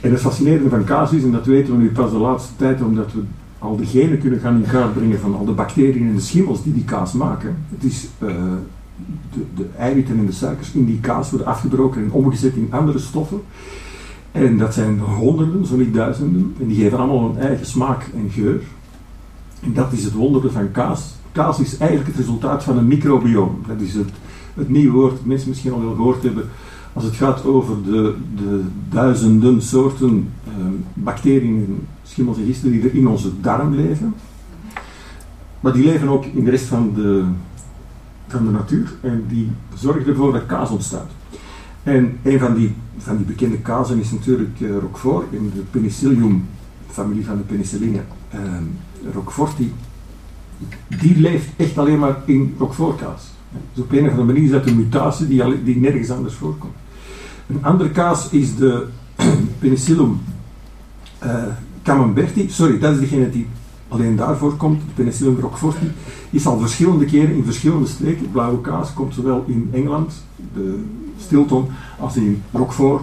[0.00, 2.82] En het fascinerende van kaas is, en dat weten we nu pas de laatste tijd,
[2.82, 3.22] omdat we
[3.58, 6.62] al de genen kunnen gaan in kaart brengen van al de bacteriën en de schimmels
[6.62, 7.56] die die kaas maken.
[7.68, 8.34] Het is uh,
[9.32, 12.98] de, de eiwitten en de suikers in die kaas worden afgebroken en omgezet in andere
[12.98, 13.40] stoffen.
[14.32, 16.54] En dat zijn honderden, zo niet duizenden.
[16.60, 18.60] En die geven allemaal een eigen smaak en geur.
[19.62, 21.14] En dat is het wondere van kaas.
[21.32, 23.58] Kaas is eigenlijk het resultaat van een microbioom.
[23.66, 24.10] Dat is het,
[24.54, 26.44] het nieuwe woord dat mensen misschien al wel gehoord hebben
[26.92, 32.94] als het gaat over de, de duizenden soorten uh, bacteriën, schimmels en gisten die er
[32.94, 34.14] in onze darm leven.
[35.60, 37.24] maar die leven ook in de rest van de,
[38.30, 41.10] van de natuur en die zorgen ervoor dat kaas ontstaat.
[41.82, 46.48] En een van die, van die bekende kazen is natuurlijk uh, Roquefort in de Penicillium,
[46.86, 48.00] familie van de penicilline.
[48.34, 48.40] Uh,
[49.12, 49.72] Roquefort die,
[51.00, 53.22] die leeft echt alleen maar in Roquefort-kaas.
[53.74, 56.74] Dus op een of andere manier is dat een mutatie die, die nergens anders voorkomt.
[57.46, 58.86] Een andere kaas is de
[59.58, 60.20] Penicillium
[61.24, 61.42] uh,
[61.82, 62.50] camemberti.
[62.50, 63.46] Sorry, dat is degene die
[63.90, 64.80] alleen daarvoor komt.
[64.80, 65.90] De Penicillium roqueforti
[66.30, 68.30] is al verschillende keren in verschillende streken.
[68.30, 70.24] Blauwe kaas komt zowel in Engeland,
[70.54, 70.82] de
[71.18, 71.66] Stilton,
[71.98, 73.02] als in Roquefort.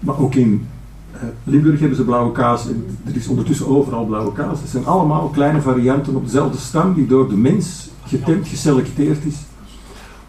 [0.00, 0.66] Maar ook in
[1.14, 2.68] uh, Limburg hebben ze blauwe kaas.
[2.68, 4.60] En er is ondertussen overal blauwe kaas.
[4.60, 9.36] Het zijn allemaal kleine varianten op dezelfde stam die door de mens getemd, geselecteerd is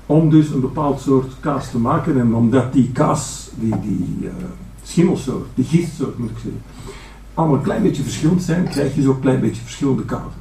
[0.06, 2.20] om dus een bepaald soort kaas te maken.
[2.20, 4.30] En omdat die kaas, die, die uh,
[4.84, 6.62] schimmelsoort, die gistsoort moet ik zeggen,
[7.34, 10.40] allemaal een klein beetje verschillend zijn, krijg je zo'n klein beetje verschillende kazen.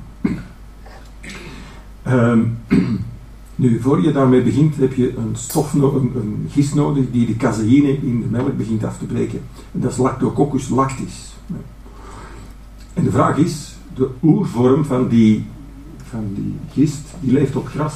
[2.06, 2.58] Um,
[3.54, 7.92] nu, voor je daarmee begint, heb je een stof, een, gist nodig die de caseïne
[7.92, 9.40] in de melk begint af te breken.
[9.72, 11.34] En dat is Lactococcus lactis.
[12.94, 15.44] En de vraag is, de oervorm van die,
[16.02, 17.94] van die gist, die leeft op gras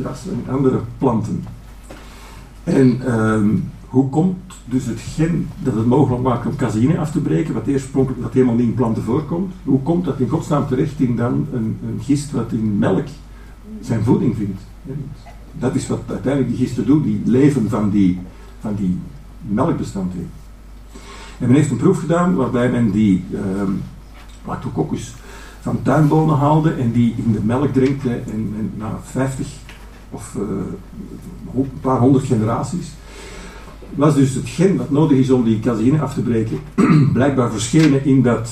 [0.00, 1.44] gras en andere planten.
[2.64, 7.20] En um, hoe komt dus het gen dat het mogelijk maakt om caseïne af te
[7.20, 11.00] breken, wat oorspronkelijk wat helemaal niet in planten voorkomt, hoe komt dat in godsnaam terecht
[11.00, 13.06] in dan een, een gist wat in melk
[13.80, 14.60] zijn voeding vindt?
[15.58, 18.18] Dat is wat uiteindelijk die gisten doen, die leven van die,
[18.60, 18.98] van die
[19.40, 20.30] melkbestanddelen.
[21.38, 23.82] En men heeft een proef gedaan waarbij men die um,
[24.46, 25.14] lactococcus
[25.60, 29.46] van tuinbonen haalde en die in de melk drinkte en, en na 50
[30.10, 30.42] of uh,
[31.54, 32.92] een paar honderd generaties,
[33.94, 36.58] was dus het gen dat nodig is om die caseïne af te breken,
[37.12, 38.50] blijkbaar verschenen in dat,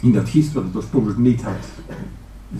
[0.00, 1.54] in dat gist wat het oorspronkelijk niet had.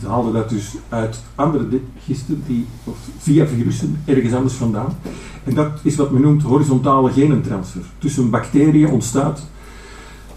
[0.00, 1.66] Ze haalden dat dus uit andere
[2.04, 4.96] gisten, die, of via virussen, ergens anders vandaan.
[5.44, 7.82] En dat is wat men noemt horizontale genentransfer.
[7.98, 9.46] Tussen bacteriën ontstaat,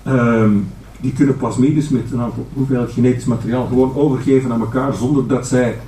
[0.07, 0.67] um,
[1.01, 5.47] die kunnen plasmides met een aantal hoeveelheid genetisch materiaal gewoon overgeven aan elkaar zonder dat
[5.47, 5.79] zij,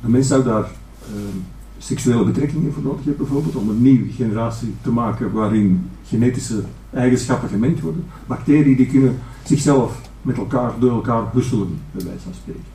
[0.00, 0.70] de mens zou daar
[1.04, 1.38] Ehm,
[1.78, 7.48] seksuele betrekkingen voor nodig hebt, bijvoorbeeld, om een nieuwe generatie te maken waarin genetische eigenschappen
[7.48, 8.04] gemengd worden.
[8.26, 12.72] Bacteriën die kunnen zichzelf met elkaar, door elkaar husselen, bij wijze van spreken.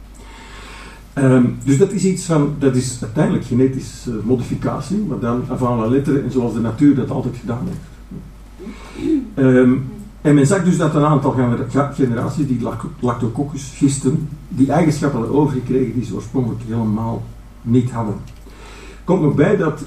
[1.13, 5.87] Um, dus dat is iets van, dat is uiteindelijk genetische modificatie, maar dan avant la
[5.87, 7.87] lettre en zoals de natuur dat altijd gedaan heeft.
[9.35, 9.83] Um,
[10.21, 11.35] en men zag dus dat een aantal
[11.93, 12.61] generaties die
[12.99, 17.23] lactococcus gisten, die eigenschappen hadden overgekregen die ze oorspronkelijk helemaal
[17.61, 18.15] niet hadden.
[19.09, 19.85] Komt nog bij dat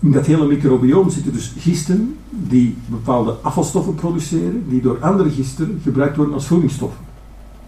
[0.00, 5.80] in dat hele microbioom zitten dus gisten die bepaalde afvalstoffen produceren, die door andere gisten
[5.82, 7.04] gebruikt worden als voedingsstoffen.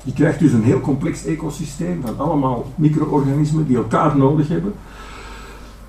[0.03, 4.73] Je krijgt dus een heel complex ecosysteem van allemaal micro-organismen die elkaar nodig hebben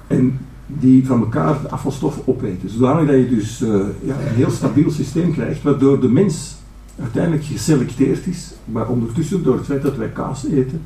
[0.08, 2.70] en die van elkaar de afvalstoffen opeten.
[2.70, 6.56] Zodanig dat je dus uh, ja, een heel stabiel systeem krijgt, waardoor de mens
[7.02, 10.82] uiteindelijk geselecteerd is, maar ondertussen door het feit dat wij kaas eten,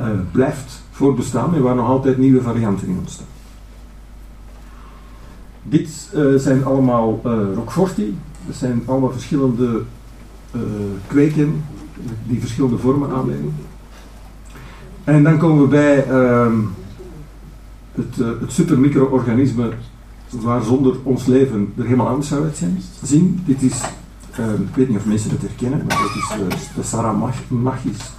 [0.00, 3.26] uh, blijft voortbestaan en waar nog altijd nieuwe varianten in ontstaan.
[5.62, 8.18] Dit uh, zijn allemaal uh, Roqueforti.
[8.46, 9.82] Dat zijn allemaal verschillende
[10.52, 10.60] uh,
[11.06, 11.64] kweken
[12.26, 13.54] die verschillende vormen aannemen.
[15.04, 16.52] En dan komen we bij uh,
[17.92, 19.72] het, het supermicro-organisme
[20.30, 23.42] waar zonder ons leven er helemaal anders zou uitzien.
[23.46, 23.80] Dit is,
[24.68, 25.98] ik weet niet of mensen het herkennen, maar
[26.38, 28.12] dat is de Saramachis.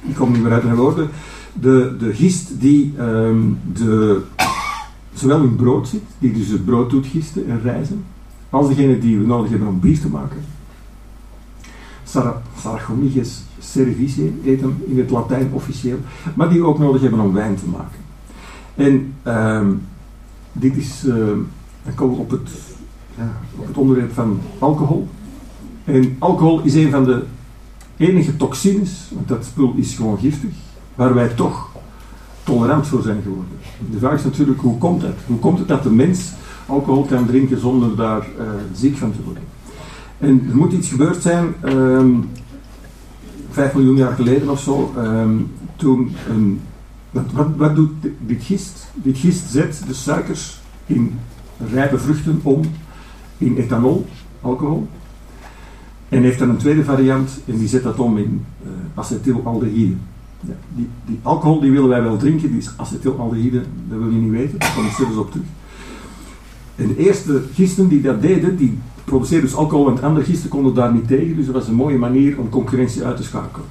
[0.00, 1.10] Ik kom niet meer uit mijn woorden
[1.60, 4.20] de, de gist die um, de,
[5.14, 8.04] zowel in brood zit, die dus het brood doet gisten en rijzen,
[8.50, 10.44] als degene die we nodig hebben om bier te maken.
[12.56, 15.98] Sarachomyges cerevisiae heet hem in het Latijn officieel,
[16.34, 18.00] maar die we ook nodig hebben om wijn te maken.
[18.74, 19.82] En um,
[20.52, 21.00] dit is,
[21.84, 22.50] dan komen we op het,
[23.16, 25.08] ja, op het onderwerp van alcohol.
[25.84, 27.22] En alcohol is een van de
[27.96, 30.50] enige toxines, want dat spul is gewoon giftig,
[31.02, 31.70] waar wij toch
[32.42, 33.58] tolerant voor zijn geworden.
[33.90, 35.18] De vraag is natuurlijk, hoe komt het?
[35.26, 36.32] Hoe komt het dat de mens
[36.66, 39.42] alcohol kan drinken zonder daar uh, ziek van te worden?
[40.18, 42.28] En er moet iets gebeurd zijn, um,
[43.50, 46.60] vijf miljoen jaar geleden of zo, um, toen een,
[47.10, 47.92] wat, wat, wat, doet
[48.26, 48.86] dit gist?
[48.94, 51.18] Dit gist zet de suikers in
[51.72, 52.60] rijpe vruchten om
[53.38, 54.06] in ethanol,
[54.40, 54.88] alcohol.
[56.08, 59.94] En heeft dan een tweede variant en die zet dat om in uh, acetylaldehyde.
[60.74, 64.30] Die, die, alcohol die willen wij wel drinken, die is acetylaldehyde, dat wil je niet
[64.30, 65.46] weten, daar kom ik zelfs op terug.
[66.76, 70.74] En de eerste gisten die dat deden, die produceerden dus alcohol en andere gisten konden
[70.74, 73.66] daar niet tegen, dus dat was een mooie manier om concurrentie uit te schakelen.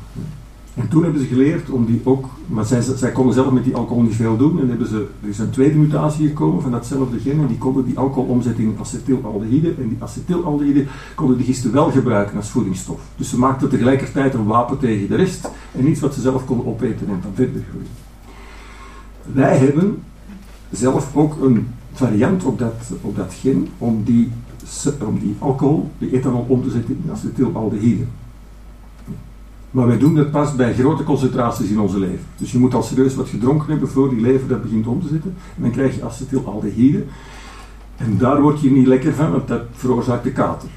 [0.76, 3.76] En toen hebben ze geleerd om die ook, maar zij, zij konden zelf met die
[3.76, 4.60] alcohol niet veel doen.
[4.60, 7.40] En hebben ze, er is een tweede mutatie gekomen van datzelfde gen.
[7.40, 9.74] En die konden die alcohol omzetten in acetylaldehyde.
[9.78, 13.02] En die acetylaldehyde konden de gisten wel gebruiken als voedingsstof.
[13.16, 15.50] Dus ze maakten tegelijkertijd een wapen tegen de rest.
[15.72, 17.88] En iets wat ze zelf konden opeten en dan verder groeien.
[19.34, 20.04] Wij hebben
[20.70, 24.32] zelf ook een variant op dat, op dat gen om die,
[25.06, 28.04] om die alcohol, die ethanol, om te zetten in acetylaldehyde.
[29.72, 32.26] Maar wij doen dat pas bij grote concentraties in onze lever.
[32.38, 35.08] Dus je moet al serieus wat gedronken hebben voor die lever dat begint om te
[35.08, 35.36] zetten.
[35.56, 37.04] En dan krijg je acetylaldehyde.
[37.98, 40.70] En daar word je niet lekker van, want dat veroorzaakt de kater.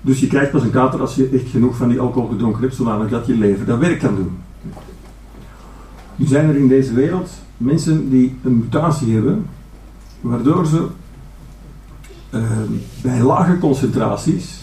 [0.00, 2.74] Dus je krijgt pas een kater als je echt genoeg van die alcohol gedronken hebt,
[2.74, 4.38] zodanig dat je lever dat werk kan doen.
[6.16, 9.46] Nu zijn er in deze wereld mensen die een mutatie hebben,
[10.20, 10.86] waardoor ze
[12.30, 12.50] uh,
[13.02, 14.60] bij lage concentraties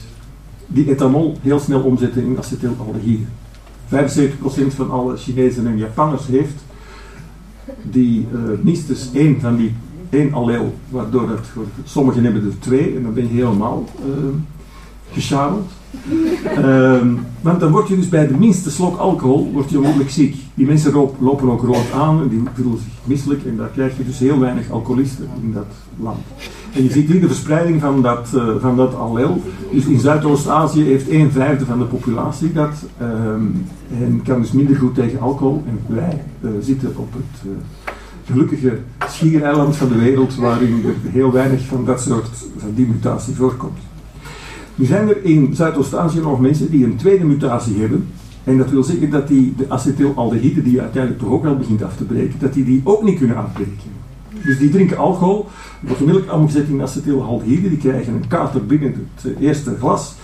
[0.73, 3.25] die ethanol heel snel omzetten in acetylaldehyde.
[3.89, 6.63] 75% van alle Chinezen en Japanners heeft
[7.81, 9.75] die uh, minstens één van die
[10.09, 11.47] één alleel, waardoor het,
[11.83, 14.35] sommigen hebben er twee en dan ben je helemaal uh.
[16.57, 20.35] Um, want dan word je dus bij de minste slok alcohol word je onmogelijk ziek.
[20.53, 24.05] Die mensen lopen ook rood aan en die voelen zich misselijk en daar krijg je
[24.05, 25.65] dus heel weinig alcoholisten in dat
[25.99, 26.19] land.
[26.73, 29.41] En je ziet hier de verspreiding van dat, uh, van dat allel.
[29.71, 33.65] Dus in Zuidoost-Azië heeft een vijfde van de populatie dat um,
[34.01, 35.63] en kan dus minder goed tegen alcohol.
[35.67, 37.51] En wij uh, zitten op het uh,
[38.25, 38.77] gelukkige
[39.07, 43.79] schiereiland van de wereld waarin er heel weinig van dat soort van die mutatie voorkomt.
[44.75, 48.07] Nu zijn er in Zuidoost-Azië nog mensen die een tweede mutatie hebben.
[48.43, 51.95] En dat wil zeggen dat die de acetylaldehyde, die uiteindelijk toch ook wel begint af
[51.95, 53.91] te breken, dat die die ook niet kunnen afbreken.
[54.43, 55.47] Dus die drinken alcohol,
[55.81, 60.15] wordt onmiddellijk omgezet in acetylaldehyde, die krijgen een kater binnen het eerste glas.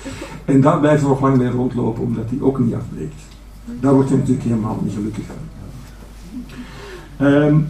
[0.45, 3.21] En daar blijven ze nog lang mee rondlopen, omdat die ook niet afbreekt.
[3.79, 7.27] Daar word je natuurlijk helemaal niet gelukkig van.
[7.27, 7.67] Um,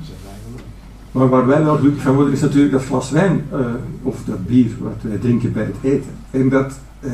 [1.12, 3.60] maar waar wij wel gelukkig van worden is natuurlijk dat glas wijn uh,
[4.04, 6.12] of dat bier wat wij drinken bij het eten.
[6.32, 7.12] En dat uh,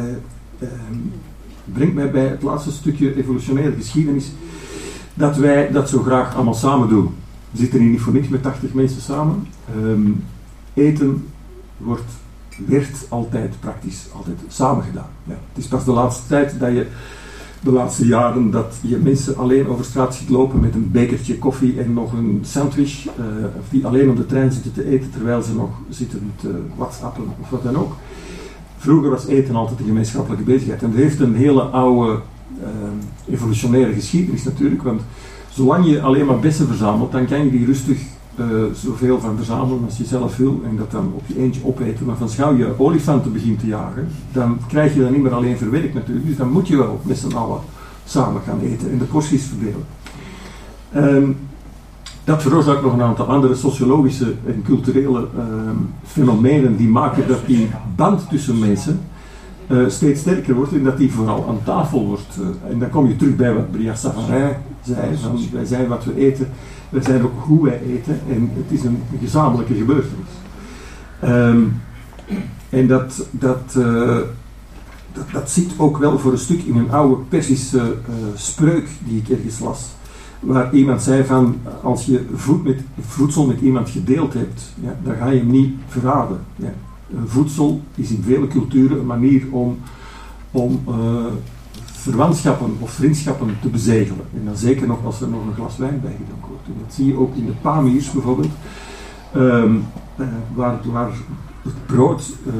[0.60, 0.70] uh,
[1.74, 4.32] brengt mij bij het laatste stukje evolutionaire geschiedenis
[5.14, 7.10] dat wij dat zo graag allemaal samen doen.
[7.52, 9.48] We zitten hier niet voor niks met 80 mensen samen.
[9.78, 10.24] Um,
[10.74, 11.28] eten
[11.78, 12.12] wordt,
[12.68, 15.10] werd altijd praktisch altijd samen gedaan.
[15.24, 16.88] Ja, het is pas de laatste tijd dat je
[17.66, 21.80] de laatste jaren dat je mensen alleen over straat ziet lopen met een bekertje koffie
[21.80, 23.12] en nog een sandwich, uh,
[23.60, 27.24] of die alleen op de trein zitten te eten terwijl ze nog zitten te whatsappen
[27.42, 27.96] of wat dan ook.
[28.78, 32.20] Vroeger was eten altijd een gemeenschappelijke bezigheid en dat heeft een hele oude
[32.62, 35.02] uh, evolutionaire geschiedenis natuurlijk, want
[35.50, 38.00] zolang je alleen maar bessen verzamelt, dan kan je die rustig
[38.40, 42.06] uh, zoveel van verzamelen als je zelf wil en dat dan op je eentje opeten.
[42.06, 45.58] Maar van schouw je olifanten begint te jagen, dan krijg je dat niet meer alleen
[45.58, 46.28] verwerkt natuurlijk.
[46.28, 47.60] Dus dan moet je wel met z'n allen
[48.06, 49.86] samen gaan eten en de porties verdelen.
[50.96, 51.38] Um,
[52.24, 57.70] dat veroorzaakt nog een aantal andere sociologische en culturele um, fenomenen die maken dat die
[57.96, 59.00] band tussen mensen
[59.68, 62.38] uh, steeds sterker wordt en dat die vooral aan tafel wordt.
[62.40, 64.50] Uh, en dan kom je terug bij wat Bria Savarin
[64.84, 66.48] zei, van wij zijn wat we eten
[66.90, 70.30] wij zijn ook hoe wij eten en het is een gezamenlijke gebeurtenis.
[71.24, 71.82] Um,
[72.70, 74.18] en dat, dat, uh,
[75.14, 79.18] dat, dat, zit ook wel voor een stuk in een oude Persische uh, spreuk die
[79.18, 79.94] ik ergens las.
[80.40, 82.26] Waar iemand zei van, als je
[82.64, 86.40] met, voedsel met iemand gedeeld hebt, ja, dan ga je hem niet verraden.
[86.56, 86.74] Ja.
[87.26, 89.78] Voedsel is in vele culturen een manier om,
[90.52, 90.84] om
[92.06, 94.26] verwantschappen of vriendschappen te bezegelen.
[94.34, 96.16] En dan zeker nog als er nog een glas wijn bij
[96.66, 98.52] dat zie je ook in de Pamirs bijvoorbeeld,
[99.36, 99.86] um,
[100.18, 101.12] uh, waar, waar
[101.62, 102.54] het brood, uh,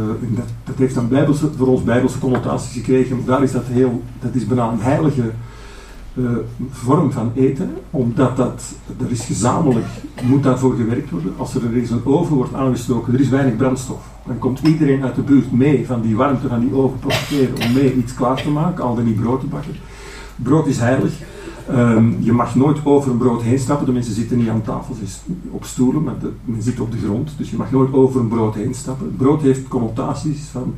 [0.64, 4.48] dat, heeft dan bijbelse, voor ons bijbelse connotaties gekregen, daar is dat heel, dat is
[4.48, 5.32] bijna een heilige
[6.14, 6.30] uh,
[6.70, 9.86] vorm van eten, omdat dat, er is gezamenlijk,
[10.24, 11.34] moet daarvoor gewerkt worden.
[11.38, 15.16] Als er eens een oven wordt aangestoken, er is weinig brandstof dan komt iedereen uit
[15.16, 18.50] de buurt mee van die warmte van die oven profiteren om mee iets klaar te
[18.50, 19.76] maken, al dan niet brood te bakken.
[20.36, 21.14] Brood is heilig.
[21.72, 23.86] Um, je mag nooit over een brood heen stappen.
[23.86, 25.06] De mensen zitten niet aan tafel, ze
[25.50, 27.32] op stoelen, maar men zit op de grond.
[27.38, 29.16] Dus je mag nooit over een brood heen stappen.
[29.16, 30.74] Brood heeft connotaties van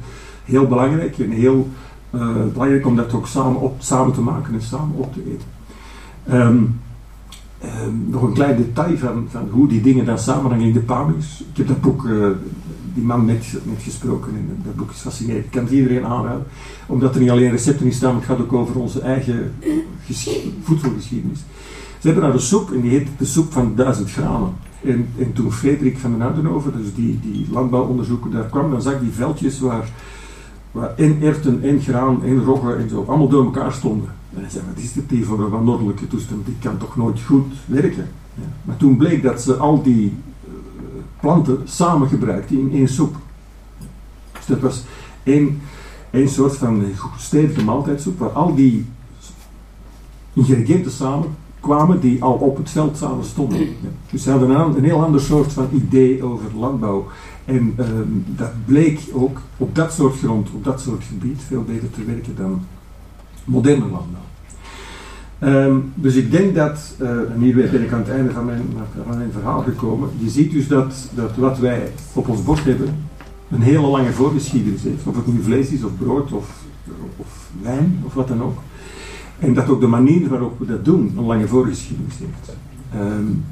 [0.46, 1.70] heel belangrijk en heel
[2.12, 5.48] uh, belangrijk om dat ook samen, op, samen te maken en samen op te eten.
[6.40, 6.80] Um,
[7.64, 11.44] um, nog een klein detail van, van hoe die dingen dan samenhangen in de Pamis.
[11.52, 12.28] Ik heb dat boek uh,
[12.98, 15.46] die man net, net gesproken en dat boek is fascinerend.
[15.46, 16.46] Ik kan het iedereen aanraden,
[16.86, 19.54] omdat er niet alleen recepten in staan, het gaat ook over onze eigen
[20.64, 21.40] voedselgeschiedenis.
[22.00, 24.54] Ze hebben daar een soep en die heet de soep van duizend granen.
[24.84, 29.00] En, en toen Frederik van den Oudenhoven, dus die, die landbouwonderzoeker, daar kwam, dan zag
[29.00, 29.90] die veldjes waar,
[30.72, 34.10] waar en erten en graan en rogge en zo allemaal door elkaar stonden.
[34.36, 36.46] En hij zei, wat is dit hier voor een wanordelijke toestand?
[36.46, 38.08] Die kan toch nooit goed werken?
[38.34, 38.44] Ja.
[38.64, 40.14] Maar toen bleek dat ze al die
[41.28, 43.16] planten samen gebruikten in één soep.
[44.32, 44.84] Dus dat was
[45.24, 45.62] één,
[46.10, 46.84] één soort van
[47.18, 48.86] stevige maaltijdsoep, waar al die
[50.34, 53.68] ingrediënten samen kwamen die al op het veld samen stonden.
[54.12, 57.08] Dus ze hadden een, een, heel ander soort van idee over landbouw.
[57.46, 61.90] En um, dat bleek ook op dat soort grond, op dat soort gebied, veel beter
[61.90, 62.62] te werken dan
[63.44, 64.27] moderne landbouw.
[65.44, 68.62] Um, dus ik denk dat, uh, en hier ben ik aan het einde van mijn,
[69.08, 72.96] van mijn verhaal gekomen, je ziet dus dat, dat wat wij op ons bord hebben
[73.50, 75.06] een hele lange voorgeschiedenis heeft.
[75.06, 76.50] Of het nu vlees is, of brood, of,
[77.18, 78.58] of wijn, of wat dan ook.
[79.40, 82.58] En dat ook de manier waarop we dat doen een lange voorgeschiedenis heeft.
[82.96, 83.46] Um,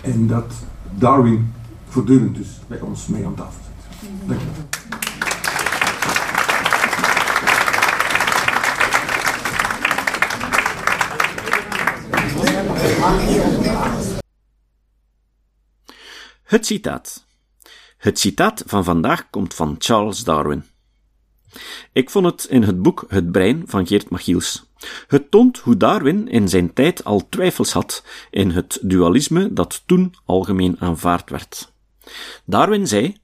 [0.00, 0.52] en dat
[0.98, 1.52] Darwin
[1.88, 4.08] voortdurend dus bij ons mee aan tafel zit.
[4.26, 4.81] Dank wel.
[16.52, 17.26] Het citaat.
[17.96, 20.64] Het citaat van vandaag komt van Charles Darwin.
[21.92, 24.64] Ik vond het in het boek Het Brein van Geert Machiels.
[25.06, 30.14] Het toont hoe Darwin in zijn tijd al twijfels had in het dualisme dat toen
[30.24, 31.72] algemeen aanvaard werd.
[32.44, 33.16] Darwin zei: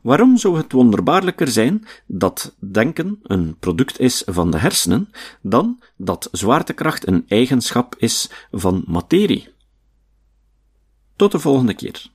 [0.00, 6.28] Waarom zou het wonderbaarlijker zijn dat denken een product is van de hersenen, dan dat
[6.32, 9.48] zwaartekracht een eigenschap is van materie?
[11.16, 12.14] Tot de volgende keer.